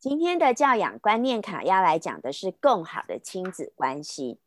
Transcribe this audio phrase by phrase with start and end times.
[0.00, 4.38] 今天的教养观念卡要来讲的是更好的亲子关系。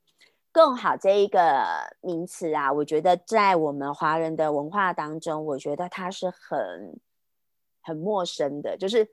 [0.52, 1.64] 更好这一个
[2.02, 7.00] 名词啊，我觉得在我们华人的文化当中，我觉得它是很
[7.82, 8.76] 很陌生的。
[8.76, 9.06] 就是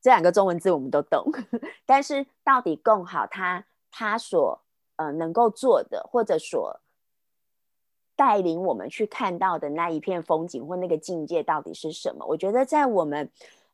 [0.00, 1.24] 这两个中文字我们都懂，
[1.84, 4.60] 但是到底更好，它它所
[4.94, 6.80] 呃能够做的，或者所
[8.14, 12.24] 带领我们去看到的那一片风景或那个境界到底是什么？
[12.26, 13.28] 我觉得在我们。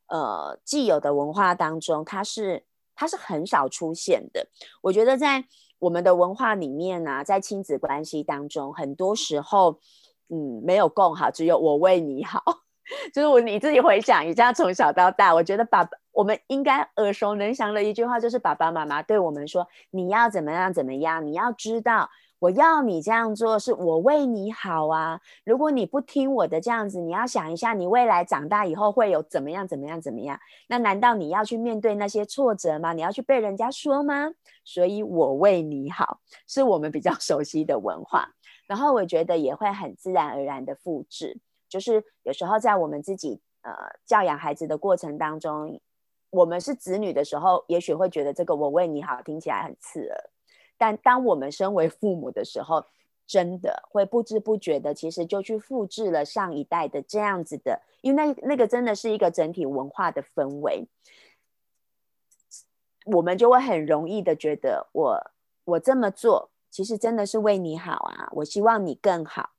[0.08, 2.64] 呃，既有的文化当中，它是
[2.94, 4.46] 它是很少出现的。
[4.82, 5.44] 我觉得在
[5.78, 9.78] 我们的文化里面呢，在亲子关系当中，很多时候，
[10.28, 12.42] 嗯，没有共好，只有我为你好。
[13.12, 22.08] 就是我你自己回想一下，从小到大，我觉得爸爸我们应该耳熟能详的一句话，就是爸爸妈妈对我们说：“你要怎么样怎么样，你要知道。”
[22.46, 25.20] 我要你这样做，是我为你好啊！
[25.44, 30.38] 如果你不听我的这样子，你要想一下，你未来长大以后会有怎么样怎么样怎么样？
[30.68, 32.92] 那难道你要去面对那些挫折吗？
[32.92, 34.30] 你要去被人家说吗？
[34.64, 38.30] 所以，我为你好，是我们比较 熟悉的文化。
[38.68, 43.72] 然后，我觉得也会很自然而然的复制，就是有时候在我们自己呃
[44.04, 45.80] 教养孩子的过程当中，
[46.30, 50.30] 我们是子女的时候，也许会觉得这个“我为你好”听起来很刺耳。
[50.78, 52.84] 但当我们身为父母的时候，
[53.26, 60.86] 真的会不知不觉的，其实就去复制了上一代的这样子的，因为那那个真的是一个整体文化的氛围，
[63.06, 65.30] 我们就会很容易的觉得，我
[65.64, 69.50] 我这么做，其实真的是为你好啊，我希望你更好。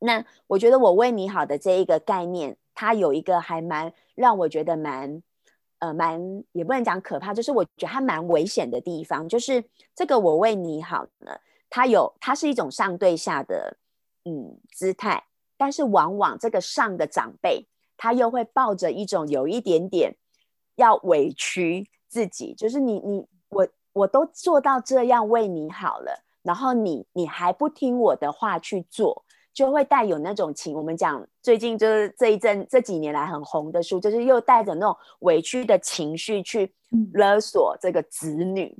[0.00, 5.22] 那我觉得我为你好的这一个概念，它有一个还蛮让我觉得蛮。
[5.84, 6.18] 呃，蛮
[6.52, 9.62] 也不能讲可怕，就是我觉得它蛮危险的地方，就是
[9.94, 13.76] 这个我为你好呢，它有它是一种上对下的
[14.24, 15.22] 嗯姿态，
[15.58, 17.68] 但是往往这个上的长辈，
[17.98, 20.16] 他又会抱着一种有一点点
[20.76, 29.26] 要委屈自己，就是你你我我都做到这样为你好了，然后你你还不听我的话去做。
[29.54, 36.74] 就会带有那种情，我们讲最近就是这一阵这几年来很红的书，就是又带着那种委屈的情绪去
[37.12, 38.76] 勒索这个子女。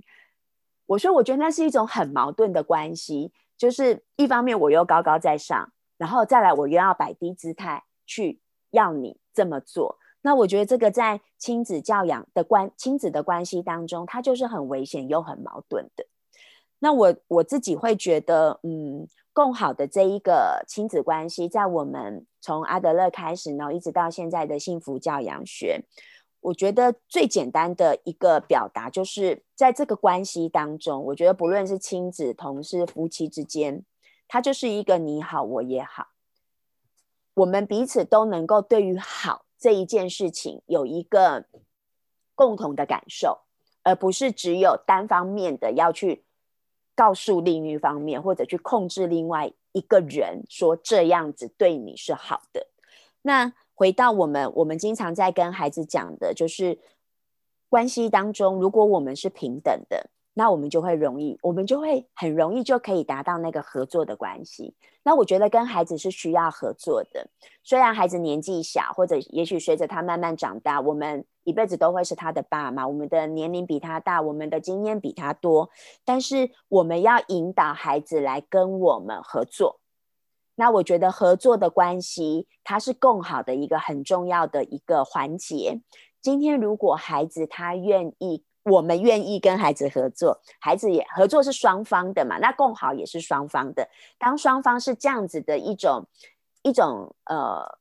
[0.86, 8.40] 我说，我觉得那是一种很矛盾的关系，就是一方面我又高高在上，然后再来我又要摆低姿态去
[8.72, 9.96] 要你这么做。
[10.22, 16.04] 那我觉得这个在亲子教养的关亲子的关系当中，它就是很危险又很矛盾的。
[16.80, 19.06] 那我我自己会觉得，嗯。
[19.34, 25.82] 更好的这一个亲子关系，在我们从阿德勒开始呢，一直到现在的幸福教养学，
[26.38, 33.84] 我觉得最简单的一个表达，就是在这个关系当中，我觉得不论是亲子、同事、夫妻之间，
[34.28, 36.06] 它就是一个你好我也好，
[37.34, 41.46] 我们彼此都能够对于好这一件事情有一个
[42.36, 43.40] 共同的感受，
[43.82, 46.24] 而不是只有单方面的要去。
[46.94, 52.66] 告诉另一方面，或者去控制另外一个人，说这样子对你是好的。
[53.22, 56.78] 那回到我们，我们经常在跟孩子讲的，就是
[57.68, 60.10] 关系当中，如果我们是平等的。
[60.36, 64.74] 那我们就会容易，我们就会很容易就可以达到那个合作的关系。
[65.04, 67.30] 那我觉得跟孩子是需要合作的，
[67.62, 75.70] 虽然孩子年纪小，或者也许随着他慢慢长大，我们一辈子都会是他的爸妈，我们的年龄比他大，我们的经验比他多，
[76.04, 79.78] 但是我们要引导孩子来跟我们合作。
[80.56, 85.80] 那我觉得合作的关系，它是更好的一个很重要的一个环节。
[86.20, 88.42] 今天如果孩子他愿意。
[88.64, 92.38] 我们愿意跟孩子合作，孩子也合作是双方的嘛？
[92.38, 93.88] 那共好也是双方的。
[94.18, 96.06] 当双方是这样子的一种
[96.62, 97.78] 一种呃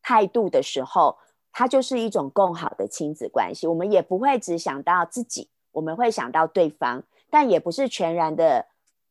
[0.00, 1.18] 态度的时候，
[1.52, 3.66] 它就是一种更好的亲子关系。
[3.66, 8.66] 我们也不会只想到自己，我们会想到对方，但也不是全然的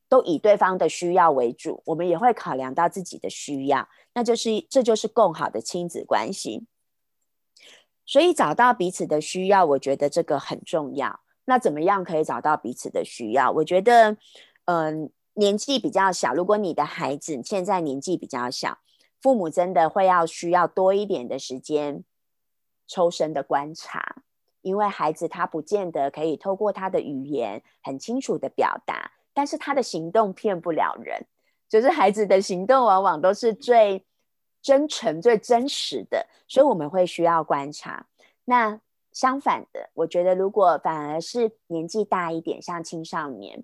[0.08, 3.90] 都以对方的需要为主，我们也会考量到自己的需要。
[4.14, 6.66] 那就是这就是更好的亲子关系。
[8.10, 11.20] 所以找到彼此的需要，我觉得这个很重要。
[11.46, 13.52] 那怎么样可以找到彼此的需要？
[13.52, 14.18] 我觉得，
[14.66, 18.80] 嗯，年纪比较小，如果你的孩子现在年纪比较小，
[19.22, 22.04] 父母真的会要需要多一点的时间
[22.88, 24.24] 抽身的观察，
[24.64, 31.28] 因为孩子他不见得可以透过他的语言很清楚的表达，但是他的行动骗不了人，
[31.70, 34.04] 就是孩子的行动往往都是最。
[34.62, 38.06] 真诚最真实的，所以我们会需要观察。
[38.46, 38.80] 那
[39.12, 43.64] 相反的，我觉得如果反而是年纪大一点，像青少年，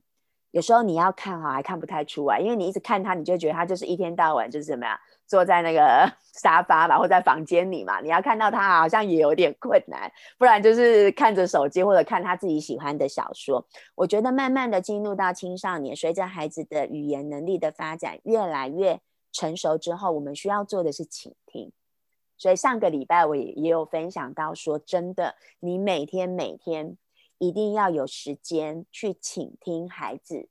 [0.51, 4.97] 有时候你要看哈，还看不太出来，因为你一直看他，你就觉得他就是一天到晚就是怎么样，
[5.27, 6.11] 坐在那个
[6.41, 7.99] 沙发吧，或在房间里嘛。
[8.01, 13.65] 你要看到他，好像也有点困难，不然就是看着手机或者看他自己喜欢的小说。
[13.95, 18.99] 我觉得慢慢的进入到青少年，随着孩子的语言能力的发展越来越
[19.35, 21.71] 成熟之后，我们需要做的是倾听。
[22.37, 26.97] 所以上个礼拜我也也有分享到说，真的，你每天每天。
[27.37, 30.47] 一定要有时间去倾听孩子，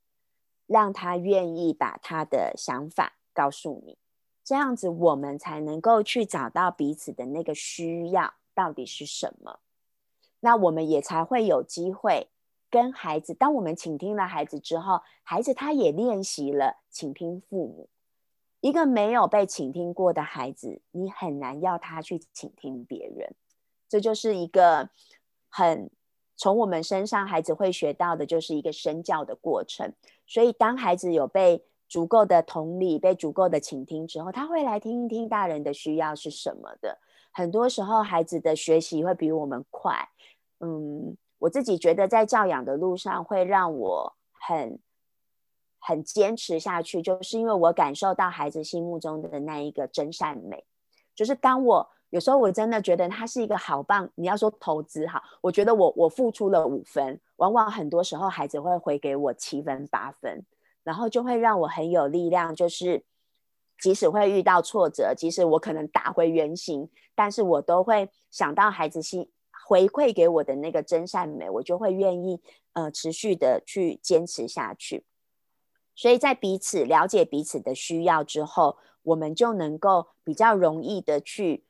[0.67, 3.97] 让他愿意把他的想法告诉你，
[4.45, 9.61] 这样子我们才能够去找到彼此的那个需要到底是什么。
[10.41, 12.29] 那我们也才会有机会
[12.71, 13.33] 跟孩子。
[13.33, 17.89] 当我们倾听了孩子之后，孩子他也练习了倾听父母。
[18.65, 23.35] 一个没有被倾听过的孩子，你很难要他去倾听别人。
[23.91, 24.89] 这就是一个
[25.51, 25.91] 很。
[26.37, 29.93] 从我们身上，孩子会学到的就是一个身教的过程。
[30.27, 36.99] 所以，当孩子有被足够的同理、被足够的倾听之后，他会来听一听大人的需要是什么的。
[37.33, 40.09] 很多时候，孩子的学习会比我们快。
[40.61, 44.81] 嗯，我自己觉得在教养的路上，会让我很
[45.87, 50.65] 很坚持下去，就是因为我感受到孩子心目中的那一个真善美，
[51.15, 51.91] 就是当我。
[52.11, 60.47] 有时候我真的觉得他是一个好棒，你要说投资哈，我觉得我我付出了五分，往往很多时候孩子会回给我七分八分，
[60.85, 63.03] 然后就会让我很有力量，就是
[63.81, 69.29] 即使会遇到挫折，即使我可能打回原形，但是我都会想到孩子心
[69.67, 72.41] 回馈给我的那个真善美，我就会愿意
[72.75, 75.03] 呃持续的去坚持下去。
[75.95, 81.65] 所以在彼此了解彼此的需要之后，我们就能够比较容易的去。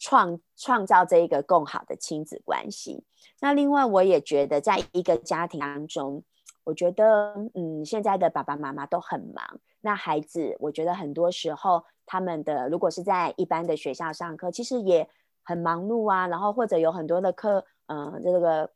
[0.00, 3.02] 创创造这一个更好的亲子关系。
[3.40, 6.22] 那另外，我也觉得，在一个家庭当中，
[6.62, 9.58] 我觉得，嗯，现在的爸爸妈妈都很忙。
[9.80, 15.10] 那孩子，我觉得很多时候，他们的如果是在一般的学校上课，其实也
[15.42, 16.28] 很忙碌啊。
[16.28, 18.70] 然后或者有很多的课，嗯，这个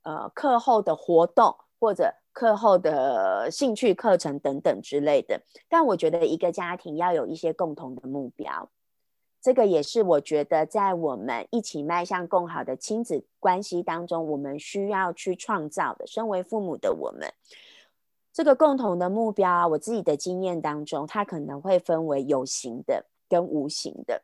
[0.00, 5.42] 呃课后的活动，或者课后的兴趣课程等等之类的。
[5.68, 8.70] 但我觉得，一个家庭要有一些共同的目标。
[9.40, 16.06] 这个也是我觉得，在我们一起迈向更好的亲子关系当中，我们需要去创造的。
[16.06, 17.28] 身为父母的我们，
[18.32, 24.22] 这个共同的目标啊，我自己的经验当中，它可能会分为有形的跟无形的。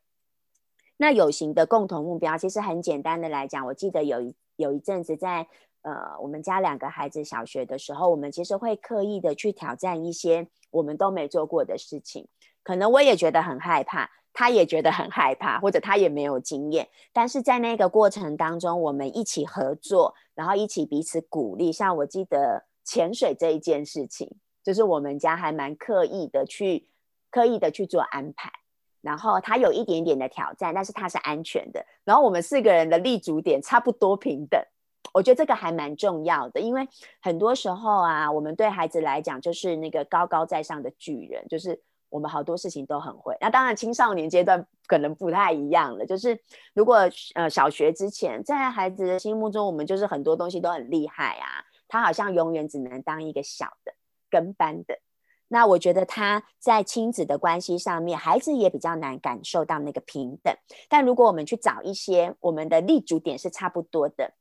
[0.97, 5.49] 那有形的共同目标，其实很简单的来讲，我记得有一有一阵子在
[5.83, 12.27] 呃，我们家两个孩子小学的时候，我们其实会刻意的去挑战一些我们都没做过的事情，
[12.63, 14.11] 可能我也觉得很害怕。
[14.35, 21.73] 他也觉得很害怕，或者他也没有经验，但是在那个过程当中，我们一起合作，然后一起彼此鼓励。
[21.73, 24.31] 像我记得潜水这一件事情，
[24.63, 26.87] 就是我们家还蛮刻意的去
[27.33, 28.53] 刻意的去做安排，
[29.01, 31.85] 然后他有一点点的挑战，但是他是安全的。
[32.05, 34.63] 然后我们四个人的立足点差不多平等，
[35.13, 36.89] 我觉得这个还蛮重要的，因为
[37.21, 41.81] 很多时候啊，我们对孩子来讲就是那个高高在上的巨人，就是。
[42.11, 46.07] 我们好多事情都很会，那当然青少年阶段可能不太一样了。
[46.07, 46.41] 就是
[46.73, 47.01] 如果
[47.35, 53.93] 呃小学之前，在孩子的心目中，我们就是很多东西都很厉害啊，他好像永远只能当一个小的
[54.31, 54.99] 跟班的。
[55.49, 60.57] 那我觉得他在亲子的关系上面，孩子也比较难感受到那个平等。
[60.89, 64.33] 但如果我们去找一些我们的立足点是差不多的，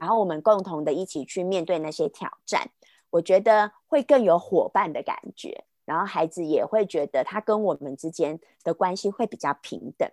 [0.00, 2.70] 然后我们共同的一起去面对那些挑战，
[3.10, 5.64] 我觉得会更有伙伴的感觉。
[5.84, 10.08] 然后孩子也会觉得他跟我们之间的关系会比较平等，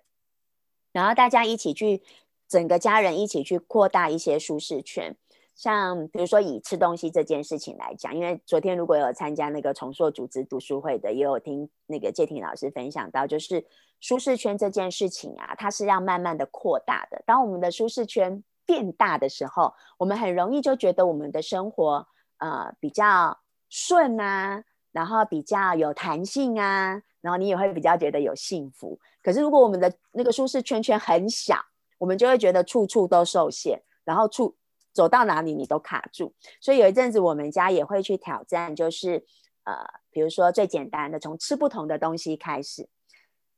[0.92, 2.02] 然后大家一起去，
[2.48, 5.16] 整个家人一起去扩大一些舒适圈。
[5.54, 13.66] 像比如说以吃东西这件事情来讲，因为昨天如果有参加那个重塑组织读书会的，也有听那个谢婷老师分享到，就是
[14.00, 17.22] 舒适圈这件事情啊，它是要慢慢的扩大的。
[17.26, 22.08] 当我们的舒适圈变大的时候，我们很容易就觉得我们的生活
[22.38, 24.64] 呃比较顺啊。
[24.94, 29.00] 然后比较有弹性啊，然后你也会比较觉得有幸福。
[29.22, 31.56] 可是如果我们的那个舒适圈圈很小，
[32.00, 34.56] 我们就会觉得处处都受限，然后处
[34.94, 36.34] 走到哪里你都卡住。
[36.60, 39.24] 所以有一阵子我们家也会去挑战，就是
[39.66, 42.90] 呃，比如说最简单的，从吃不同的东西开始。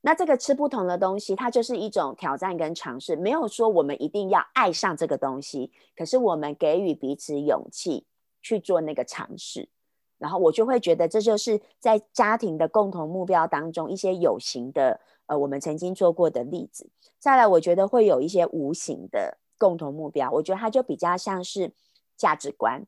[0.01, 8.05] 那这个吃不同的东西，它就是一种挑战跟尝试，没有说我们一定要爱上这个东西，可是我们给予彼此勇气
[8.41, 9.69] 去做那个尝试。
[10.17, 16.89] 然后我就会觉得，这就是在家庭的共同目标当中一些有形的，呃，我们曾经做过的例子。
[17.17, 20.29] 再来，我觉得会有一些无形的共同目标。
[20.31, 21.73] 我觉得它就比较像是
[22.17, 22.85] 价值观。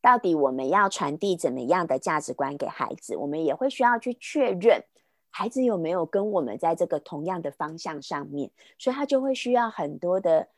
[0.00, 3.16] 到底我们要传递怎么样的价值观给孩子？
[3.16, 4.84] 我们也会需要去确认
[5.30, 10.48] 孩子有没有跟我们在这个同样的方向上面，所以他就会需要很多的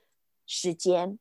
[0.46, 1.18] 时间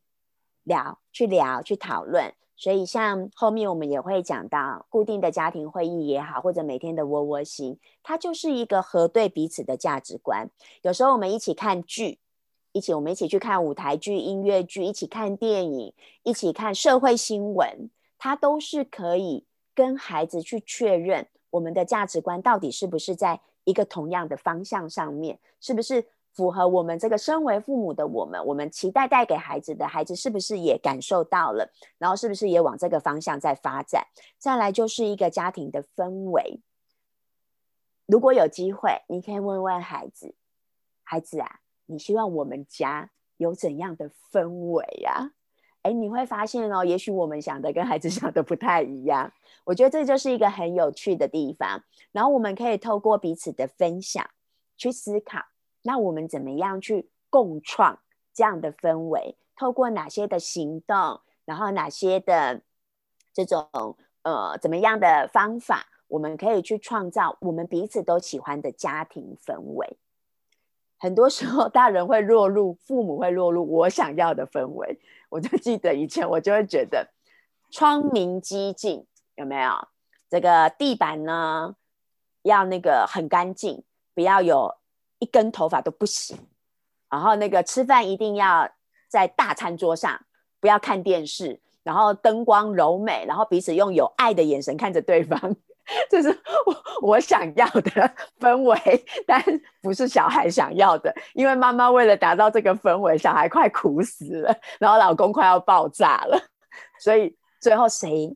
[0.64, 2.34] 聊、去聊、去讨论。
[2.56, 10.50] 所以像后面我们也会讲到固定的家庭会议也好，或者每天的窝窝心，它就是一个核对彼此的价值观。
[10.82, 12.20] 有时候我们一起看剧。
[12.74, 15.94] 一起，我们一起去看舞台剧、音乐剧，一起看电影，
[16.24, 19.44] 一起看社会新闻，它都是可以
[19.76, 26.04] 跟孩子去确认我们的价值观到底是不是在一个同样的方向上面，是不是
[26.34, 34.08] 符合我们这个身为父母的我们，我们期待带给孩子的孩子是不是也感受到了，然后是不是也往这个方向在发展？
[34.40, 36.62] 再来就是一个家庭的氛围。
[38.08, 40.34] 如果有机会，你可以问问孩子，
[41.04, 41.60] 孩子啊。
[41.88, 45.32] 你希望我们家有怎样的氛围呀？
[45.84, 49.32] 哎，你会发现哦，也许我们想的跟孩子 想的不太一样。
[49.64, 51.84] 我觉得这就是一个很有趣的地方。
[52.12, 54.30] 然后我们可以透过彼此的分享
[54.78, 55.40] 去思考，
[55.84, 58.00] 那我们怎么样去共创
[58.34, 59.36] 这样的氛围？
[59.56, 62.62] 透过哪些的行动，然后哪些的
[63.34, 63.70] 这种
[64.24, 69.98] 呃怎么样的方法，我们可以去创造我们彼此都喜欢的家庭氛围。
[70.98, 75.00] 很多时候，大人会落入父母会落入我想要的氛围。
[75.32, 77.10] 我就记得以前，我就会觉得
[77.72, 79.88] 窗明几净，有没有？
[80.30, 81.76] 这个地板呢，
[82.44, 83.84] 要那个很干净，
[84.14, 84.76] 不要有
[85.20, 86.38] 一根头发都不行。
[87.10, 88.70] 然后那个吃饭一定要
[89.10, 90.26] 在大餐桌上，
[90.60, 91.62] 不要看电视。
[91.84, 95.56] 然后灯光柔美，然后彼此用有爱的眼神看着对方。
[96.10, 96.30] 这是
[96.66, 99.44] 我我想要的氛围，但
[99.82, 101.14] 不是小孩想要的。
[101.34, 106.40] 因为妈妈为了达到这个氛围，小孩快苦死了，然后老公快要爆炸了，
[107.00, 108.36] 所以最后谁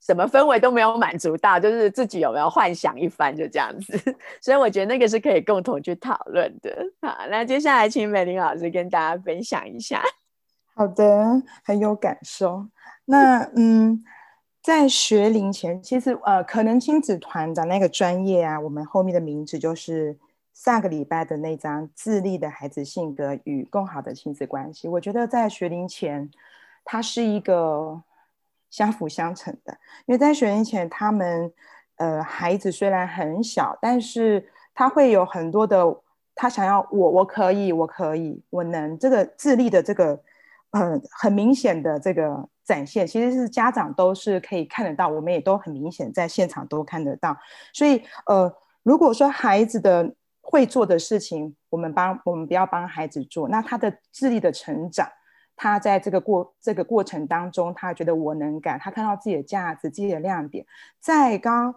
[0.00, 3.98] 什么氛围都没有满足到，就是自己有没有幻想一番，就这样子。
[4.42, 6.76] 所以我觉得那个是可以共同去讨论的。
[7.00, 10.02] 好，那接下来请美玲老师跟大家分享一下。
[10.74, 12.66] 好的，很有感受。
[13.06, 14.04] 那嗯。
[14.66, 20.18] 在学龄前，其实呃，可能亲子团的那个专业啊，我们后面的名字就是
[20.52, 24.88] 下个礼拜的那张自立的孩子性格与更好的亲子关系。
[24.88, 26.28] 我觉得在学龄前，
[26.84, 28.02] 它是一个
[28.68, 31.52] 相辅相成的，因为在学龄前，他们
[31.98, 34.44] 呃孩子虽然很小，但是
[34.74, 35.96] 他会有很多的
[36.34, 40.20] 他想要我我可以我可以我能这个自立的这个
[40.76, 42.48] 很很明显的这个。
[42.66, 47.38] 展现其实是家长都是可以看得到，我们也都很明显在现场都看得到。
[47.72, 48.52] 所以，呃，
[48.82, 55.08] 如果说孩子的会做的事情，我们帮我们不要帮孩子做，那他的智力的成长，
[55.54, 60.66] 他在这个过这个过程当中，他觉得我能感，他看到自己的价值、自己的亮点，
[60.98, 61.72] 在刚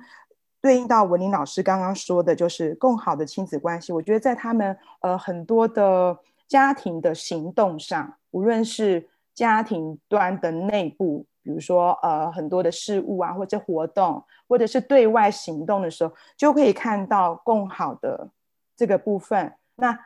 [0.59, 3.93] 对应到文林老师刚刚说的，就是更好的亲子关系。
[3.93, 18.29] 我觉得在他们呃很多的家庭的行动上，无论是家庭端的内部，比如说呃很多的事物啊，或者活动，或者是对外行动的时候，就可以看到更好的
[18.75, 19.53] 这个部分。
[19.75, 19.97] 那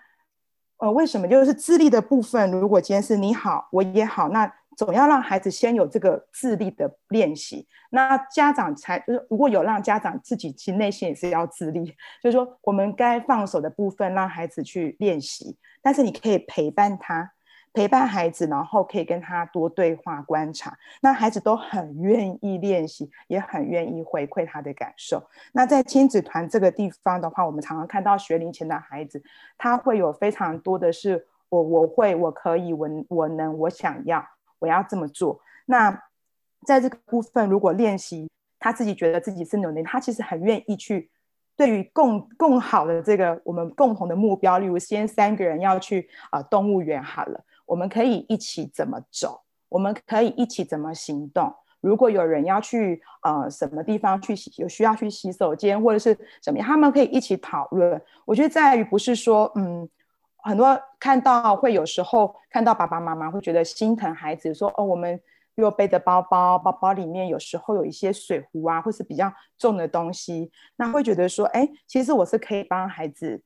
[0.78, 2.52] 呃为什么就是自立的部分？
[2.52, 7.68] 如果今天是你好，我也好，那总要让孩子先有这个自立的练习。
[7.90, 11.86] 那家长才就是如果有让家长自己其实内心也是要自立，
[12.22, 17.34] 就是说我们该放手的部分让孩子去练习，但是你可以陪伴他。
[17.74, 25.22] 陪伴孩子，然后可以跟他多对话、观察，那孩子都很愿意练习，也很愿意回馈他的感受。
[25.52, 29.22] 那在亲子团这个地方的话，我们常常看到学龄前的孩子，
[29.58, 34.24] 他会有非常多的是我我会我可以我我能我想要
[34.60, 35.42] 我要这么做。
[35.66, 36.04] 那
[36.66, 41.10] 在这个部分，如果练习他自己觉得自己是努力，他其实很愿意去
[41.56, 47.44] 对于更更好的这个我们共同的目标，例如先三个人要去啊动物园好了。
[47.66, 49.42] 我们可以一起怎么走？
[49.70, 51.52] 我们可以一起怎么行动？
[51.82, 58.02] 如果有人要去呃什么地方去洗，有需要去洗手间或者是什么样，他们可以一起讨论。
[58.26, 59.90] 我觉得在于不是说嗯，
[60.44, 65.20] 很多看到会有时候看到爸爸妈妈会觉得心疼孩子，说哦，我们
[65.56, 73.42] 又背着包包，包包里面有时候有一些水壶啊，或是比较重的东西，那会觉得说，哎，其实我是可以帮孩子。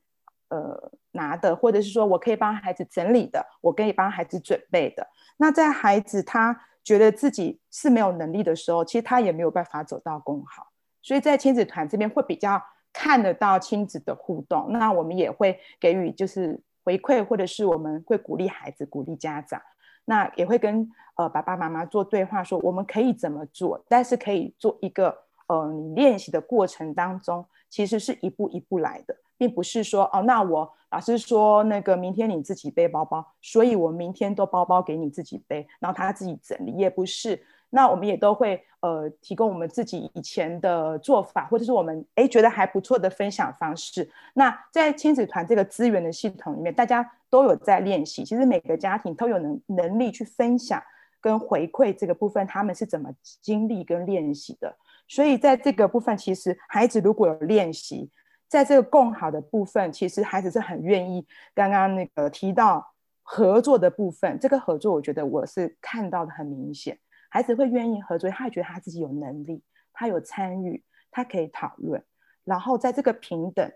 [0.48, 5.06] 呃，拿的，或者是说我可以帮孩子整理的，我可以帮孩子准备的。
[5.36, 10.68] 那在孩子他觉得自己是没有能力的时候，其实他也没有办法走到更好。
[11.02, 12.60] 所以在亲子团这边会比较
[12.92, 14.72] 看得到亲子的互动。
[14.72, 19.60] 那我们也会给予就是回馈，或者是我们会鼓励孩子，鼓励家长。
[20.06, 25.14] 那也会跟呃爸爸妈妈做对话，说我们可以怎么做，但是可以做一个
[25.48, 37.42] 呃你练习的过程当中，其实是一步一步来的，并不是说哦，那我老师说那个明天你自己背包包，所以我明天都包包给你自己背，然后他自己整理，也不是。
[37.70, 44.10] 那我们也都会呃提供我们自己以前的做法，或者是我们哎觉得还不错的分享方式。
[44.32, 48.24] 那在亲子团这个资源的系统里面，大家都有在练习。
[48.24, 50.82] 其实每个家庭都有能能力去分享
[51.20, 53.10] 跟回馈这个部分，他们是怎么
[53.42, 54.74] 经历跟练习的。
[55.06, 58.10] 所以在这个部分，其实孩子如果有练习，
[58.48, 61.26] 在这个共好的部分，其实孩子是很愿意。
[61.54, 66.98] 刚刚那个提到合作的部分，这个合作我觉得我是看到的很明显。
[67.28, 69.62] 孩子会愿意合作，他也觉得他自己有能力，
[69.92, 72.02] 他有参与，他可以讨论。
[72.44, 73.70] 然后在这个平等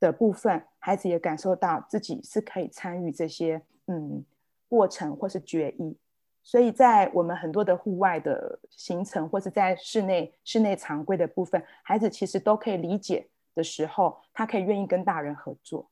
[0.00, 4.24] 的部分，孩子也感受到自己是可以参与这些嗯
[4.66, 5.94] 过程或是决议。
[6.42, 15.90] 所以在我们很多的户外的行程，或是在室内室内常规的部分，孩子其实都可以理解的时候，他可以愿意跟大人合作。